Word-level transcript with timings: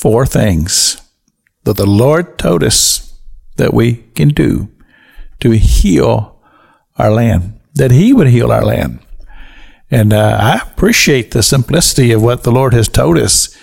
four 0.00 0.24
things 0.24 0.96
that 1.64 1.76
the 1.76 1.86
Lord 1.86 2.38
told 2.38 2.62
us 2.64 3.20
that 3.56 3.74
we 3.74 3.96
can 4.14 4.28
do 4.28 4.68
to 5.40 5.50
heal 5.50 6.40
our 6.96 7.10
land, 7.10 7.60
that 7.74 7.90
He 7.90 8.14
would 8.14 8.28
heal 8.28 8.50
our 8.50 8.64
land. 8.64 9.00
And 9.90 10.14
uh, 10.14 10.38
I 10.40 10.70
appreciate 10.70 11.32
the 11.32 11.42
simplicity 11.42 12.12
of 12.12 12.22
what 12.22 12.44
the 12.44 12.50
Lord 12.50 12.72
has 12.72 12.88
told 12.88 13.18
us 13.18 13.54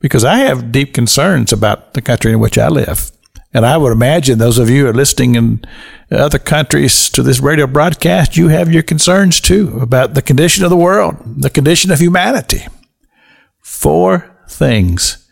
because 0.00 0.24
I 0.24 0.38
have 0.38 0.72
deep 0.72 0.92
concerns 0.92 1.52
about 1.52 1.94
the 1.94 2.02
country 2.02 2.32
in 2.32 2.40
which 2.40 2.58
I 2.58 2.66
live. 2.66 3.12
And 3.54 3.64
I 3.64 3.76
would 3.76 3.92
imagine 3.92 4.38
those 4.38 4.58
of 4.58 4.68
you 4.68 4.82
who 4.82 4.90
are 4.90 4.94
listening 4.94 5.36
in 5.36 5.64
other 6.10 6.40
countries 6.40 7.08
to 7.10 7.22
this 7.22 7.38
radio 7.38 7.68
broadcast, 7.68 8.36
you 8.36 8.48
have 8.48 8.72
your 8.72 8.82
concerns 8.82 9.40
too 9.40 9.78
about 9.80 10.14
the 10.14 10.22
condition 10.22 10.64
of 10.64 10.70
the 10.70 10.76
world, 10.76 11.16
the 11.24 11.48
condition 11.48 11.92
of 11.92 12.00
humanity. 12.00 12.66
Four 13.60 14.36
things. 14.48 15.25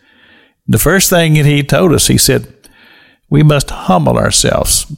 The 0.67 0.79
first 0.79 1.11
thing 1.11 1.35
that 1.35 1.47
he 1.47 1.63
told 1.63 1.93
us, 1.93 2.07
he 2.07 2.19
said, 2.19 2.53
we 3.29 3.43
must 3.43 3.71
humble 3.71 4.17
ourselves. 4.17 4.91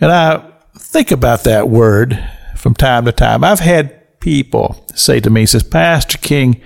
And 0.00 0.10
I 0.10 0.52
think 0.78 1.10
about 1.10 1.44
that 1.44 1.68
word 1.68 2.22
from 2.56 2.74
time 2.74 3.04
to 3.04 3.12
time. 3.12 3.44
I've 3.44 3.60
had 3.60 4.20
people 4.20 4.86
say 4.94 5.20
to 5.20 5.30
me, 5.30 5.46
says, 5.46 5.62
Pastor 5.62 6.18
King, 6.18 6.60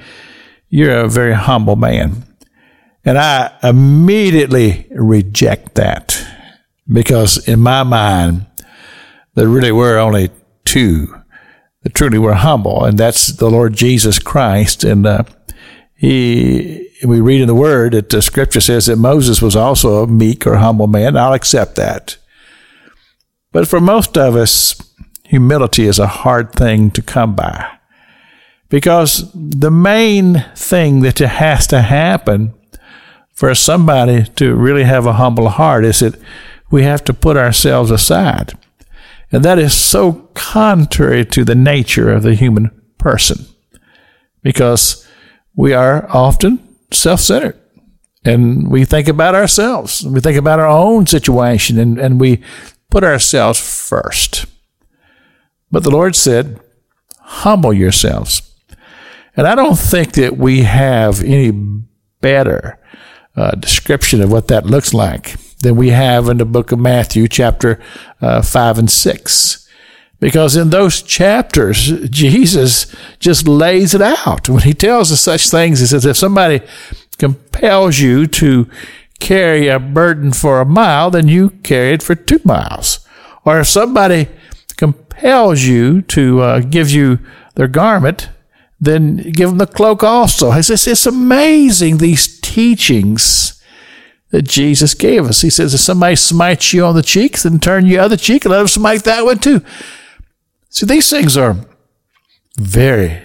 you're 0.69 0.97
a 0.97 1.09
very 1.09 1.35
humble 1.35 1.77
man. 1.77 2.25
And 3.05 3.19
I 3.19 3.57
immediately 3.63 4.87
reject 4.91 5.75
that 5.77 6.23
because 6.91 7.49
in 7.49 7.61
my 7.61 7.83
mind, 7.83 8.47
there 9.35 9.49
really 9.49 9.73
were 9.73 9.99
only 9.99 10.31
two 10.65 11.15
that 11.83 11.95
truly 11.95 12.19
were 12.19 12.35
humble, 12.35 12.85
and 12.85 12.99
that's 12.99 13.29
the 13.29 13.49
Lord 13.49 13.75
Jesus 13.75 14.19
Christ. 14.19 14.85
And 14.85 15.07
uh, 15.07 15.23
he, 15.95 16.88
we 17.05 17.21
read 17.21 17.41
in 17.41 17.47
the 17.47 17.55
Word 17.55 17.93
that 17.93 18.11
the 18.11 18.23
Scripture 18.23 18.61
says 18.61 18.87
that 18.87 18.97
Moses 18.97 19.41
was 19.41 19.55
also 19.55 20.03
a 20.03 20.07
meek 20.07 20.47
or 20.47 20.57
humble 20.57 20.87
man. 20.87 21.17
I'll 21.17 21.33
accept 21.33 21.77
that. 21.77 22.17
But 23.53 23.69
for 23.69 23.81
most 23.81 24.19
of 24.19 24.37
us, 24.37 24.81
humility 25.25 25.87
is 25.87 25.99
a 25.99 26.07
hard 26.07 26.53
thing 26.53 26.91
to 26.93 27.03
come 27.03 27.35
by 27.35 27.79
because 28.69 29.31
the 29.35 29.71
main 29.71 30.45
thing 30.55 31.01
that 31.01 31.19
has 31.19 31.67
to 31.69 31.81
happen 31.81 32.55
for 33.33 33.55
somebody 33.55 34.25
to 34.37 34.55
really 34.55 34.85
have 34.85 35.07
a 35.07 35.15
humble 35.15 35.49
heart 35.49 35.85
is 35.85 36.01
that 36.01 36.19
we 36.71 36.83
have 36.83 37.05
to 37.05 37.15
put 37.15 37.37
ourselves 37.37 37.91
aside. 37.91 38.53
And 39.31 39.45
that 39.45 39.59
is 39.59 39.75
so 39.75 40.13
contrary 40.35 41.25
to 41.27 41.45
the 41.45 41.55
nature 41.55 42.11
of 42.11 42.23
the 42.23 42.35
human 42.35 42.71
person 42.99 43.47
because 44.43 45.07
we 45.55 45.73
are 45.73 46.09
often 46.11 46.68
self 46.91 47.21
centered 47.21 47.61
and 48.25 48.69
we 48.69 48.85
think 48.85 49.09
about 49.09 49.35
ourselves. 49.35 50.05
We 50.05 50.21
think 50.21 50.37
about 50.37 50.59
our 50.59 50.69
own 50.69 51.07
situation 51.07 51.79
and, 51.79 51.99
and 51.99 52.21
we 52.21 52.43
put 52.91 53.05
ourselves 53.05 53.59
first. 53.59 54.47
But 55.71 55.83
the 55.83 55.91
Lord 55.91 56.17
said, 56.17 56.61
humble 57.21 57.73
yourselves. 57.73 58.43
And 59.37 59.47
I 59.47 59.55
don't 59.55 59.79
think 59.79 60.13
that 60.13 60.37
we 60.37 60.63
have 60.63 61.23
any 61.23 61.53
better 62.21 62.79
uh, 63.37 63.53
description 63.53 64.21
of 64.21 64.33
what 64.33 64.49
that 64.49 64.67
looks 64.67 64.93
like 64.93 65.37
than 65.61 65.77
we 65.77 65.91
have 65.91 66.29
in 66.29 66.39
the 66.39 66.45
book 66.45 66.73
of 66.73 66.79
Matthew, 66.79 67.29
chapter 67.29 67.81
uh, 68.21 68.43
5 68.43 68.79
and 68.79 68.91
6. 68.91 69.68
Because 70.21 70.57
in 70.57 70.71
those 70.71 71.01
chapters, 71.01 71.93
Jesus 72.11 72.93
just 73.21 73.47
lays 73.47 73.95
it 73.95 74.03
out. 74.03 74.49
When 74.49 74.63
he 74.63 74.75
tells 74.75 75.13
us 75.13 75.21
such 75.21 75.49
things, 75.49 75.79
he 75.79 75.87
says, 75.87 76.05
if 76.05 76.17
somebody 76.17 76.61
compels 77.19 78.01
you 78.01 78.27
to 78.27 78.69
carry 79.21 79.69
a 79.69 79.79
burden 79.79 80.33
for 80.33 80.61
a 80.61 80.65
mile, 80.65 81.11
then 81.11 81.29
you 81.29 81.51
carry 81.51 81.93
it 81.93 82.03
for 82.03 82.17
two 82.17 82.41
miles. 82.45 83.07
Or 83.45 83.61
if 83.61 83.69
somebody 83.69 84.29
compels 84.77 85.63
you 85.63 86.03
to 86.03 86.41
uh, 86.41 86.61
give 86.61 86.91
you 86.91 87.21
their 87.55 87.69
garment, 87.69 88.29
then 88.81 89.17
give 89.17 89.51
them 89.51 89.59
the 89.59 89.67
cloak 89.67 90.03
also. 90.03 90.51
He 90.51 90.63
says, 90.63 90.87
it's 90.87 91.07
amazing, 91.07 91.99
these 91.99 92.41
teachings 92.41 93.63
that 94.31 94.43
Jesus 94.43 94.95
gave 94.95 95.27
us. 95.27 95.43
He 95.43 95.51
says, 95.51 95.75
if 95.75 95.81
somebody 95.81 96.17
smites 96.17 96.73
you 96.73 96.85
on 96.85 96.95
the 96.95 97.03
cheek, 97.03 97.39
then 97.39 97.59
turn 97.59 97.87
your 97.87 98.03
other 98.03 98.17
cheek 98.17 98.45
and 98.45 98.53
let 98.53 98.59
them 98.59 98.69
smite 98.69 99.05
that 99.05 99.25
one 99.25 99.39
too. 99.39 99.63
See, 100.71 100.87
these 100.87 101.09
things 101.11 101.37
are 101.37 101.57
very 102.57 103.21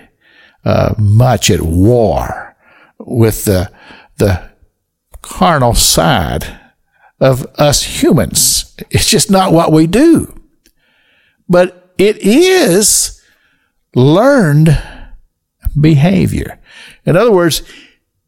uh, 0.63 0.95
much 0.97 1.49
at 1.49 1.61
war 1.61 2.55
with 2.99 3.45
the, 3.45 3.71
the 4.17 4.49
carnal 5.21 5.73
side 5.73 6.59
of 7.19 7.45
us 7.57 8.01
humans. 8.01 8.75
It's 8.89 9.09
just 9.09 9.29
not 9.29 9.51
what 9.51 9.71
we 9.71 9.87
do. 9.87 10.39
But 11.49 11.93
it 11.97 12.17
is 12.17 13.21
learned 13.95 14.81
behavior. 15.79 16.59
In 17.05 17.17
other 17.17 17.31
words, 17.31 17.63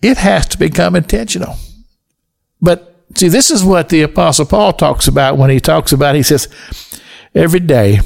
it 0.02 0.18
has 0.18 0.48
to 0.50 0.58
become 0.58 0.96
intentional. 0.96 1.56
But 2.62 2.96
see, 3.16 3.28
this 3.28 3.50
is 3.50 3.64
what 3.64 3.90
the 3.90 4.02
Apostle 4.02 4.46
Paul 4.46 4.74
talks 4.74 5.08
about 5.08 5.38
when 5.38 5.50
he 5.50 5.60
talks 5.60 5.92
about, 5.92 6.16
he 6.16 6.24
says, 6.24 6.48
every 7.34 7.60
day 7.60 8.00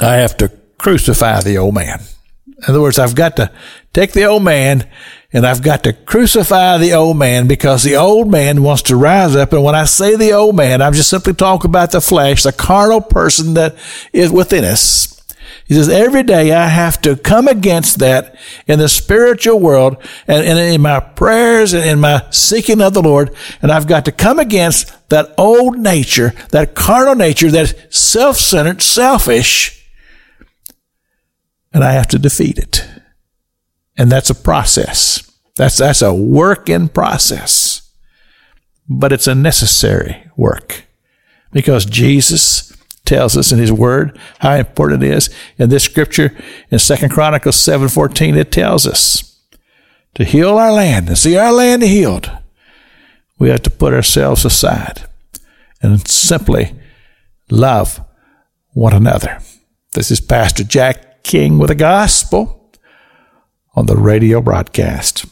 I 0.00 0.16
have 0.16 0.36
to 0.38 0.50
crucify 0.78 1.40
the 1.40 1.58
old 1.58 1.74
man. 1.74 2.00
In 2.46 2.64
other 2.68 2.80
words, 2.80 2.98
I've 2.98 3.14
got 3.14 3.36
to 3.36 3.52
take 3.92 4.12
the 4.12 4.24
old 4.24 4.42
man 4.42 4.88
and 5.32 5.46
I've 5.46 5.62
got 5.62 5.84
to 5.84 5.92
crucify 5.92 6.78
the 6.78 6.94
old 6.94 7.16
man 7.16 7.46
because 7.46 7.82
the 7.82 7.96
old 7.96 8.30
man 8.30 8.62
wants 8.62 8.82
to 8.82 8.96
rise 8.96 9.36
up. 9.36 9.52
And 9.52 9.62
when 9.62 9.74
I 9.74 9.84
say 9.84 10.16
the 10.16 10.32
old 10.32 10.56
man, 10.56 10.80
I'm 10.82 10.94
just 10.94 11.10
simply 11.10 11.34
talking 11.34 11.70
about 11.70 11.92
the 11.92 12.00
flesh, 12.00 12.42
the 12.42 12.52
carnal 12.52 13.00
person 13.00 13.54
that 13.54 13.76
is 14.12 14.32
within 14.32 14.64
us. 14.64 15.14
He 15.66 15.74
says, 15.74 15.90
every 15.90 16.22
day 16.22 16.52
I 16.52 16.66
have 16.66 17.00
to 17.02 17.14
come 17.14 17.46
against 17.46 17.98
that 17.98 18.36
in 18.66 18.78
the 18.78 18.88
spiritual 18.88 19.60
world 19.60 20.02
and, 20.26 20.58
in 20.58 20.80
my 20.80 20.98
prayers 20.98 21.74
and 21.74 21.84
in 21.84 22.00
my 22.00 22.26
seeking 22.30 22.80
of 22.80 22.94
the 22.94 23.02
Lord. 23.02 23.34
And 23.60 23.70
I've 23.70 23.86
got 23.86 24.06
to 24.06 24.12
come 24.12 24.38
against 24.38 25.08
that 25.10 25.34
old 25.36 25.78
nature, 25.78 26.32
that 26.50 26.74
carnal 26.74 27.14
nature, 27.14 27.50
that 27.50 27.94
self-centered, 27.94 28.80
selfish, 28.80 29.77
and 31.72 31.84
I 31.84 31.92
have 31.92 32.08
to 32.08 32.18
defeat 32.18 32.58
it. 32.58 32.86
And 33.96 34.10
that's 34.10 34.30
a 34.30 34.34
process. 34.34 35.30
That's, 35.56 35.78
that's 35.78 36.02
a 36.02 36.14
work 36.14 36.68
in 36.68 36.88
process. 36.88 37.90
But 38.88 39.12
it's 39.12 39.26
a 39.26 39.34
necessary 39.34 40.30
work 40.36 40.84
because 41.52 41.84
Jesus 41.84 42.72
tells 43.04 43.36
us 43.36 43.52
in 43.52 43.58
his 43.58 43.72
word 43.72 44.18
how 44.38 44.54
important 44.54 45.02
it 45.02 45.10
is. 45.10 45.30
In 45.56 45.70
this 45.70 45.84
scripture 45.84 46.36
in 46.70 46.78
Second 46.78 47.10
Chronicles 47.10 47.56
7:14 47.56 48.36
it 48.36 48.52
tells 48.52 48.86
us 48.86 49.40
to 50.14 50.24
heal 50.24 50.58
our 50.58 50.72
land 50.72 51.08
and 51.08 51.18
see 51.18 51.36
our 51.36 51.52
land 51.52 51.82
healed. 51.82 52.30
We 53.38 53.48
have 53.48 53.62
to 53.62 53.70
put 53.70 53.94
ourselves 53.94 54.44
aside 54.44 55.08
and 55.80 56.06
simply 56.06 56.74
love 57.50 58.00
one 58.72 58.92
another. 58.92 59.38
This 59.92 60.10
is 60.10 60.20
Pastor 60.20 60.64
Jack 60.64 61.07
King 61.28 61.58
with 61.58 61.68
the 61.68 61.74
gospel 61.74 62.72
on 63.76 63.84
the 63.84 63.96
radio 63.96 64.40
broadcast. 64.40 65.26